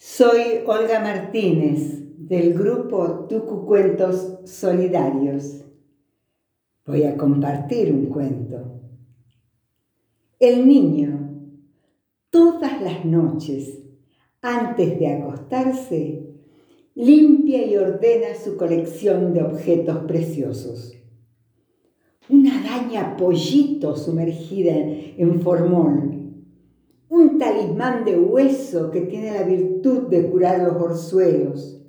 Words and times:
Soy 0.00 0.60
Olga 0.64 1.00
Martínez 1.00 2.04
del 2.16 2.54
grupo 2.54 3.26
Tucu 3.28 3.66
Cuentos 3.66 4.38
Solidarios. 4.44 5.64
Voy 6.86 7.02
a 7.02 7.16
compartir 7.16 7.92
un 7.92 8.06
cuento. 8.06 8.80
El 10.38 10.68
niño, 10.68 11.32
todas 12.30 12.80
las 12.80 13.04
noches, 13.04 13.80
antes 14.40 15.00
de 15.00 15.08
acostarse, 15.08 16.32
limpia 16.94 17.66
y 17.66 17.76
ordena 17.76 18.36
su 18.36 18.56
colección 18.56 19.34
de 19.34 19.42
objetos 19.42 19.98
preciosos. 20.06 20.96
Una 22.28 22.60
araña 22.60 23.16
pollito 23.16 23.96
sumergida 23.96 24.76
en 24.76 25.40
formol 25.40 26.17
un 27.10 27.38
talismán 27.38 28.04
de 28.04 28.18
hueso 28.18 28.90
que 28.90 29.02
tiene 29.02 29.32
la 29.32 29.42
virtud 29.44 30.08
de 30.08 30.28
curar 30.30 30.62
los 30.62 30.82
orzuelos, 30.82 31.82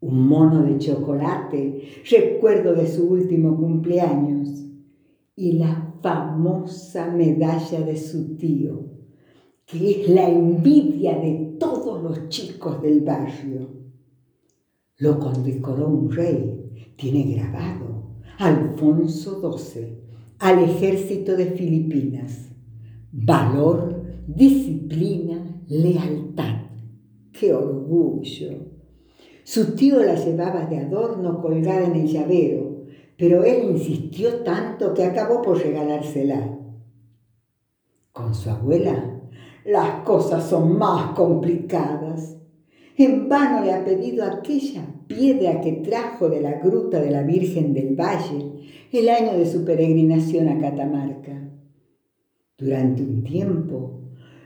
un 0.00 0.28
mono 0.28 0.62
de 0.62 0.78
chocolate, 0.78 1.82
recuerdo 2.10 2.74
de 2.74 2.86
su 2.86 3.08
último 3.08 3.56
cumpleaños, 3.56 4.64
y 5.36 5.52
la 5.52 5.94
famosa 6.02 7.10
medalla 7.10 7.80
de 7.80 7.96
su 7.96 8.36
tío, 8.36 8.90
que 9.66 10.02
es 10.02 10.08
la 10.10 10.28
envidia 10.28 11.18
de 11.18 11.56
todos 11.58 12.02
los 12.02 12.28
chicos 12.28 12.82
del 12.82 13.00
barrio. 13.00 13.70
Lo 14.98 15.18
condecoró 15.18 15.88
un 15.88 16.10
rey, 16.10 16.92
tiene 16.96 17.34
grabado 17.34 17.94
Alfonso 18.38 19.40
XII, 19.56 19.98
al 20.38 20.58
ejército 20.58 21.34
de 21.36 21.46
Filipinas. 21.46 22.50
Valor 23.10 24.03
disciplina, 24.26 25.60
lealtad. 25.68 26.62
¡Qué 27.32 27.52
orgullo! 27.52 28.74
Su 29.42 29.74
tío 29.74 30.02
la 30.02 30.14
llevaba 30.14 30.66
de 30.66 30.78
adorno 30.78 31.40
colgada 31.42 31.84
en 31.84 31.96
el 31.96 32.06
llavero, 32.06 32.86
pero 33.18 33.44
él 33.44 33.70
insistió 33.72 34.42
tanto 34.42 34.94
que 34.94 35.04
acabó 35.04 35.42
por 35.42 35.58
regalársela. 35.58 36.58
Con 38.12 38.34
su 38.34 38.48
abuela, 38.48 39.20
las 39.64 40.04
cosas 40.04 40.44
son 40.48 40.78
más 40.78 41.10
complicadas. 41.12 42.36
En 42.96 43.28
vano 43.28 43.64
le 43.64 43.72
ha 43.72 43.84
pedido 43.84 44.24
aquella 44.24 44.86
piedra 45.06 45.60
que 45.60 45.72
trajo 45.72 46.28
de 46.28 46.40
la 46.40 46.60
gruta 46.60 47.00
de 47.00 47.10
la 47.10 47.22
Virgen 47.22 47.74
del 47.74 47.96
Valle 47.96 48.52
el 48.92 49.08
año 49.08 49.36
de 49.36 49.46
su 49.46 49.64
peregrinación 49.64 50.48
a 50.48 50.58
Catamarca. 50.60 51.50
Durante 52.56 53.02
un 53.02 53.24
tiempo 53.24 54.03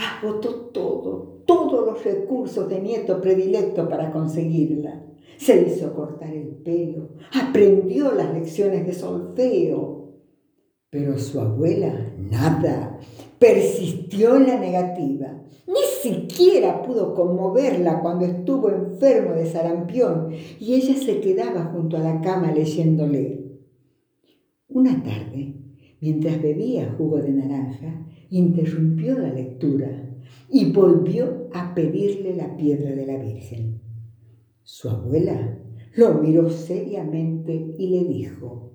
agotó 0.00 0.54
todo, 0.72 1.42
todos 1.46 1.86
los 1.86 2.04
recursos 2.04 2.68
de 2.68 2.80
nieto 2.80 3.20
predilecto 3.20 3.88
para 3.88 4.10
conseguirla. 4.10 5.04
Se 5.36 5.62
hizo 5.62 5.94
cortar 5.94 6.32
el 6.32 6.48
pelo, 6.48 7.10
aprendió 7.32 8.12
las 8.12 8.32
lecciones 8.32 8.86
de 8.86 8.92
solfeo. 8.92 10.00
Pero 10.90 11.18
su 11.18 11.40
abuela, 11.40 12.12
nada, 12.18 12.98
persistió 13.38 14.36
en 14.36 14.48
la 14.48 14.58
negativa. 14.58 15.40
Ni 15.66 15.82
siquiera 16.02 16.82
pudo 16.82 17.14
conmoverla 17.14 18.00
cuando 18.00 18.24
estuvo 18.24 18.70
enfermo 18.70 19.34
de 19.34 19.46
sarampión 19.46 20.32
y 20.58 20.74
ella 20.74 20.94
se 20.96 21.20
quedaba 21.20 21.70
junto 21.72 21.96
a 21.96 22.00
la 22.00 22.20
cama 22.20 22.52
leyéndole. 22.52 23.40
Una 24.68 25.02
tarde, 25.02 25.54
mientras 26.00 26.40
bebía 26.42 26.94
jugo 26.96 27.18
de 27.18 27.30
naranja, 27.30 28.06
interrumpió 28.30 29.18
la 29.18 29.32
lectura 29.32 30.10
y 30.48 30.72
volvió 30.72 31.48
a 31.52 31.74
pedirle 31.74 32.34
la 32.36 32.56
piedra 32.56 32.90
de 32.90 33.06
la 33.06 33.16
Virgen. 33.16 33.80
Su 34.62 34.88
abuela 34.88 35.58
lo 35.94 36.14
miró 36.14 36.48
seriamente 36.50 37.74
y 37.78 37.88
le 37.88 38.04
dijo, 38.04 38.72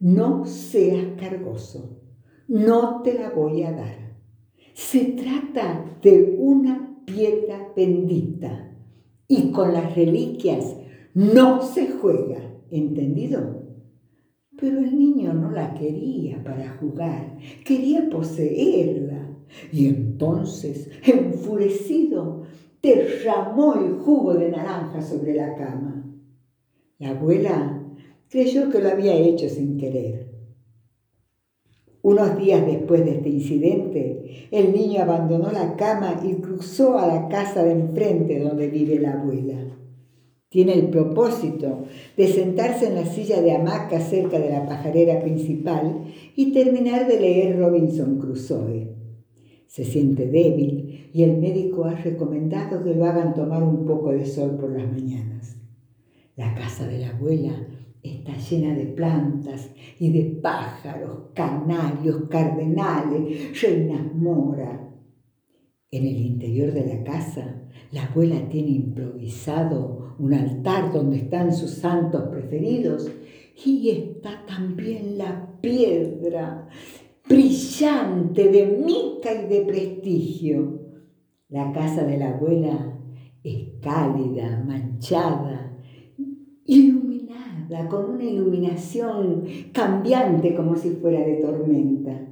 no 0.00 0.44
seas 0.46 1.06
cargoso, 1.18 2.00
no 2.48 3.02
te 3.02 3.14
la 3.14 3.30
voy 3.30 3.62
a 3.62 3.72
dar. 3.72 4.16
Se 4.74 5.04
trata 5.04 5.98
de 6.02 6.36
una 6.38 7.02
piedra 7.06 7.72
bendita 7.74 8.76
y 9.26 9.50
con 9.50 9.72
las 9.72 9.94
reliquias 9.96 10.76
no 11.14 11.62
se 11.62 11.90
juega, 11.90 12.38
¿entendido? 12.70 13.65
Pero 14.58 14.78
el 14.78 14.98
niño 14.98 15.34
no 15.34 15.50
la 15.50 15.74
quería 15.74 16.42
para 16.42 16.76
jugar, 16.78 17.36
quería 17.64 18.08
poseerla. 18.08 19.28
Y 19.72 19.86
entonces, 19.88 20.90
enfurecido, 21.04 22.42
derramó 22.82 23.74
el 23.74 23.94
jugo 23.98 24.34
de 24.34 24.50
naranja 24.50 25.02
sobre 25.02 25.34
la 25.34 25.54
cama. 25.54 26.04
La 26.98 27.10
abuela 27.10 27.82
creyó 28.28 28.70
que 28.70 28.80
lo 28.80 28.88
había 28.88 29.14
hecho 29.14 29.48
sin 29.48 29.76
querer. 29.76 30.26
Unos 32.02 32.38
días 32.38 32.64
después 32.64 33.04
de 33.04 33.16
este 33.16 33.28
incidente, 33.28 34.48
el 34.52 34.72
niño 34.72 35.02
abandonó 35.02 35.50
la 35.50 35.74
cama 35.76 36.20
y 36.24 36.34
cruzó 36.34 36.98
a 36.98 37.06
la 37.06 37.28
casa 37.28 37.64
de 37.64 37.72
enfrente 37.72 38.38
donde 38.38 38.68
vive 38.68 39.00
la 39.00 39.20
abuela. 39.20 39.76
Tiene 40.56 40.72
el 40.72 40.88
propósito 40.88 41.84
de 42.16 42.28
sentarse 42.28 42.86
en 42.86 42.94
la 42.94 43.04
silla 43.04 43.42
de 43.42 43.52
hamaca 43.52 44.00
cerca 44.00 44.38
de 44.38 44.48
la 44.48 44.64
pajarera 44.64 45.20
principal 45.20 46.04
y 46.34 46.50
terminar 46.54 47.06
de 47.06 47.20
leer 47.20 47.58
Robinson 47.58 48.18
Crusoe. 48.18 48.88
Se 49.66 49.84
siente 49.84 50.26
débil 50.30 51.10
y 51.12 51.24
el 51.24 51.36
médico 51.36 51.84
ha 51.84 51.94
recomendado 51.96 52.82
que 52.82 52.94
lo 52.94 53.04
hagan 53.04 53.34
tomar 53.34 53.62
un 53.62 53.84
poco 53.84 54.12
de 54.12 54.24
sol 54.24 54.56
por 54.56 54.70
las 54.70 54.90
mañanas. 54.90 55.58
La 56.36 56.54
casa 56.54 56.86
de 56.88 57.00
la 57.00 57.10
abuela 57.10 57.52
está 58.02 58.34
llena 58.38 58.74
de 58.74 58.86
plantas 58.86 59.68
y 60.00 60.10
de 60.10 60.40
pájaros, 60.40 61.32
canarios, 61.34 62.30
cardenales, 62.30 63.60
reinas 63.60 64.14
mora. 64.14 64.90
En 65.90 66.06
el 66.06 66.16
interior 66.16 66.72
de 66.72 66.86
la 66.86 67.04
casa, 67.04 67.65
la 67.96 68.04
abuela 68.04 68.46
tiene 68.50 68.72
improvisado 68.72 70.16
un 70.18 70.34
altar 70.34 70.92
donde 70.92 71.16
están 71.16 71.50
sus 71.50 71.70
santos 71.70 72.24
preferidos 72.28 73.10
y 73.64 73.88
está 73.88 74.44
también 74.46 75.16
la 75.16 75.58
piedra 75.62 76.68
brillante 77.26 78.50
de 78.50 78.66
mica 78.84 79.32
y 79.32 79.48
de 79.48 79.62
prestigio. 79.62 80.78
La 81.48 81.72
casa 81.72 82.04
de 82.04 82.18
la 82.18 82.34
abuela 82.34 82.98
es 83.42 83.80
cálida, 83.80 84.62
manchada, 84.66 85.78
iluminada, 86.66 87.88
con 87.88 88.10
una 88.10 88.24
iluminación 88.24 89.46
cambiante 89.72 90.54
como 90.54 90.76
si 90.76 90.90
fuera 90.90 91.20
de 91.20 91.36
tormenta. 91.36 92.28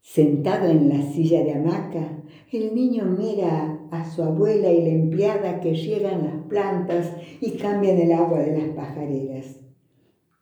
Sentado 0.00 0.68
en 0.68 0.88
la 0.88 1.02
silla 1.02 1.44
de 1.44 1.52
hamaca, 1.52 2.22
el 2.50 2.74
niño 2.74 3.04
mira 3.18 3.71
a 3.92 4.10
su 4.10 4.22
abuela 4.22 4.72
y 4.72 4.82
la 4.86 4.88
empleada 4.88 5.60
que 5.60 5.74
riegan 5.74 6.24
las 6.24 6.46
plantas 6.48 7.12
y 7.42 7.50
cambian 7.52 7.98
el 7.98 8.12
agua 8.12 8.38
de 8.38 8.58
las 8.58 8.68
pajareras. 8.70 9.60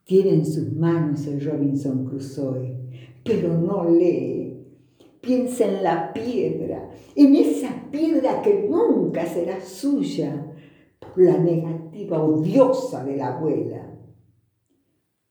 Tiene 0.04 0.34
en 0.34 0.46
sus 0.46 0.72
manos 0.72 1.26
el 1.26 1.44
Robinson 1.44 2.04
Crusoe, 2.04 2.76
pero 3.24 3.58
no 3.58 3.90
lee. 3.90 4.56
Piensa 5.20 5.64
en 5.64 5.82
la 5.82 6.12
piedra, 6.12 6.90
en 7.16 7.34
esa 7.34 7.90
piedra 7.90 8.40
que 8.40 8.68
nunca 8.68 9.26
será 9.26 9.60
suya 9.60 10.46
por 11.00 11.20
la 11.20 11.36
negativa 11.36 12.22
odiosa 12.22 13.04
de 13.04 13.16
la 13.16 13.36
abuela. 13.36 13.98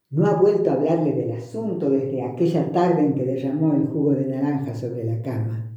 No 0.10 0.26
ha 0.26 0.42
vuelto 0.42 0.70
a 0.70 0.74
hablarle 0.74 1.14
del 1.14 1.32
asunto 1.32 1.90
desde 1.90 2.22
aquella 2.22 2.70
tarde 2.74 3.00
en 3.00 3.16
que 3.16 3.24
derramó 3.24 3.74
el 3.74 3.88
jugo 3.88 4.12
de 4.12 4.26
naranja 4.26 4.76
sobre 4.76 5.06
la 5.06 5.22
cama. 5.22 5.72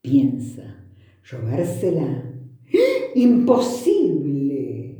Piensa, 0.00 0.87
robársela. 1.30 2.24
Imposible. 3.14 4.98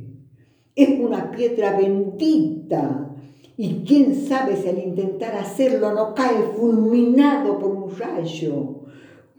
Es 0.75 0.99
una 0.99 1.31
piedra 1.31 1.77
bendita. 1.77 3.15
Y 3.57 3.83
quién 3.85 4.15
sabe 4.15 4.55
si 4.55 4.69
al 4.69 4.79
intentar 4.79 5.35
hacerlo 5.35 5.93
no 5.93 6.13
cae 6.13 6.41
fulminado 6.55 7.59
por 7.59 7.71
un 7.71 7.97
rayo, 7.97 8.85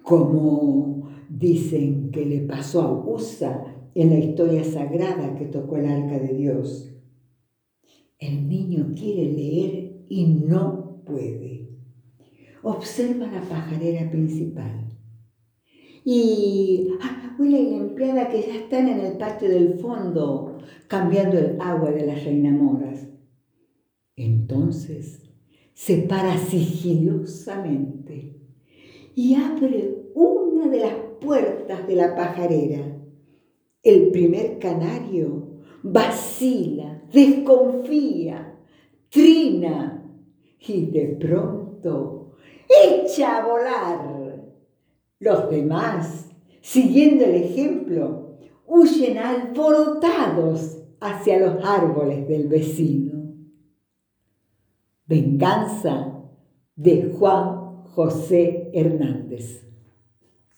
como 0.03 1.09
dicen 1.31 2.11
que 2.11 2.27
le 2.27 2.41
pasó 2.41 2.83
a 2.83 2.93
Usa 2.93 3.65
en 3.95 4.11
la 4.11 4.19
historia 4.19 4.63
sagrada 4.63 5.35
que 5.37 5.47
tocó 5.47 5.77
el 5.77 5.87
arca 5.87 6.19
de 6.19 6.35
Dios. 6.35 6.95
El 8.19 8.47
niño 8.47 8.93
quiere 8.95 9.33
leer 9.33 10.05
y 10.11 10.27
no 10.27 11.03
puede. 11.07 11.71
Observa 12.63 13.27
la 13.27 13.41
pajarera 13.41 14.11
principal. 14.11 14.90
Y 16.05 16.89
a 17.01 17.07
la 17.07 17.35
abuela 17.35 17.59
y 17.59 17.71
la 17.71 17.77
empleada 17.77 18.29
que 18.29 18.43
ya 18.43 18.57
están 18.57 18.89
en 18.89 19.01
el 19.01 19.19
patio 19.19 19.49
del 19.49 19.79
fondo 19.79 20.59
cambiando 20.89 21.39
el 21.39 21.61
agua 21.61 21.91
de 21.91 22.07
las 22.07 22.25
reinamoras. 22.25 23.07
Entonces 24.17 25.31
se 25.75 25.99
para 25.99 26.37
sigilosamente 26.37 28.37
y 29.15 29.35
abre 29.35 30.07
una 30.15 30.69
de 30.69 30.81
las 30.81 30.95
puertas 31.21 31.87
de 31.87 31.97
la 31.97 32.15
pajarera. 32.15 32.97
El 33.83 34.11
primer 34.11 34.59
canario 34.59 35.49
vacila, 35.83 37.03
desconfía, 37.13 38.59
trina 39.09 40.05
y 40.61 40.87
de 40.87 41.17
pronto 41.21 42.33
echa 42.69 43.39
a 43.39 43.47
volar. 43.47 44.50
Los 45.21 45.51
demás, 45.51 46.31
siguiendo 46.63 47.27
el 47.27 47.35
ejemplo, 47.35 48.39
huyen 48.67 49.19
alborotados 49.19 50.83
hacia 50.99 51.39
los 51.39 51.63
árboles 51.63 52.27
del 52.27 52.49
vecino. 52.49 53.35
Venganza 55.05 56.25
de 56.75 57.15
Juan 57.19 57.85
José 57.85 58.71
Hernández. 58.73 59.70